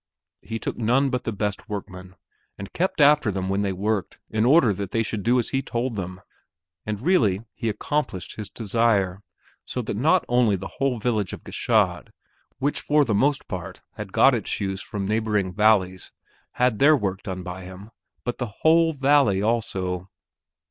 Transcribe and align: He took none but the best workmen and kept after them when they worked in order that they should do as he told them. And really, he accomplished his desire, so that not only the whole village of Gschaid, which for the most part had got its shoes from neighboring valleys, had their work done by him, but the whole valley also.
He 0.41 0.57
took 0.57 0.79
none 0.79 1.11
but 1.11 1.25
the 1.25 1.31
best 1.31 1.69
workmen 1.69 2.15
and 2.57 2.73
kept 2.73 2.99
after 2.99 3.29
them 3.29 3.49
when 3.49 3.61
they 3.61 3.71
worked 3.71 4.17
in 4.31 4.45
order 4.47 4.73
that 4.73 4.89
they 4.89 5.03
should 5.03 5.21
do 5.21 5.37
as 5.37 5.49
he 5.49 5.61
told 5.61 5.95
them. 5.95 6.21
And 6.87 6.99
really, 6.99 7.43
he 7.53 7.69
accomplished 7.69 8.33
his 8.33 8.49
desire, 8.49 9.21
so 9.63 9.83
that 9.83 9.95
not 9.95 10.25
only 10.27 10.55
the 10.55 10.79
whole 10.79 10.97
village 10.97 11.33
of 11.33 11.43
Gschaid, 11.43 12.09
which 12.57 12.79
for 12.81 13.05
the 13.05 13.13
most 13.13 13.47
part 13.47 13.83
had 13.93 14.11
got 14.11 14.33
its 14.33 14.49
shoes 14.49 14.81
from 14.81 15.07
neighboring 15.07 15.53
valleys, 15.53 16.11
had 16.53 16.79
their 16.79 16.97
work 16.97 17.21
done 17.21 17.43
by 17.43 17.65
him, 17.65 17.91
but 18.23 18.39
the 18.39 18.51
whole 18.63 18.93
valley 18.93 19.43
also. 19.43 20.09